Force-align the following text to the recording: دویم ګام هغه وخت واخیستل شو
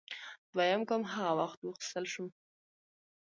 دویم 0.53 0.81
ګام 0.89 1.03
هغه 1.13 1.33
وخت 1.41 1.59
واخیستل 1.61 2.05
شو 2.13 2.25